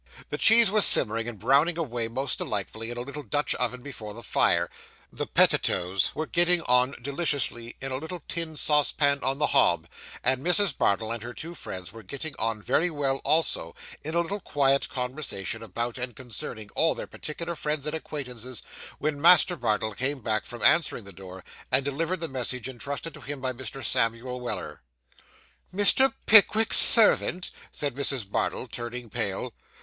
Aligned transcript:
The 0.29 0.37
cheese 0.39 0.71
was 0.71 0.83
simmering 0.87 1.27
and 1.27 1.37
browning 1.37 1.77
away, 1.77 2.07
most 2.07 2.39
delightfully, 2.39 2.89
in 2.89 2.97
a 2.97 3.01
little 3.01 3.21
Dutch 3.21 3.53
oven 3.53 3.83
before 3.83 4.15
the 4.15 4.23
fire; 4.23 4.67
the 5.13 5.27
pettitoes 5.27 6.15
were 6.15 6.25
getting 6.25 6.63
on 6.63 6.95
deliciously 6.99 7.75
in 7.79 7.91
a 7.91 7.97
little 7.97 8.23
tin 8.27 8.55
saucepan 8.55 9.23
on 9.23 9.37
the 9.37 9.45
hob; 9.53 9.87
and 10.23 10.43
Mrs. 10.43 10.75
Bardell 10.75 11.11
and 11.11 11.21
her 11.21 11.35
two 11.35 11.53
friends 11.53 11.93
were 11.93 12.01
getting 12.01 12.33
on 12.39 12.63
very 12.63 12.89
well, 12.89 13.17
also, 13.23 13.75
in 14.03 14.15
a 14.15 14.21
little 14.21 14.39
quiet 14.39 14.89
conversation 14.89 15.61
about 15.61 15.99
and 15.99 16.15
concerning 16.15 16.71
all 16.71 16.95
their 16.95 17.05
particular 17.05 17.55
friends 17.55 17.85
and 17.85 17.93
acquaintance; 17.93 18.63
when 18.97 19.21
Master 19.21 19.55
Bardell 19.55 19.93
came 19.93 20.19
back 20.19 20.45
from 20.45 20.63
answering 20.63 21.03
the 21.03 21.13
door, 21.13 21.43
and 21.71 21.85
delivered 21.85 22.21
the 22.21 22.27
message 22.27 22.67
intrusted 22.67 23.13
to 23.13 23.21
him 23.21 23.39
by 23.39 23.53
Mr. 23.53 23.83
Samuel 23.85 24.41
Weller. 24.41 24.81
'Mr. 25.71 26.11
Pickwick's 26.25 26.77
servant!' 26.79 27.51
said 27.71 27.93
Mrs. 27.93 28.27
Bardell, 28.27 28.67
turning 28.67 29.07
pale. 29.07 29.53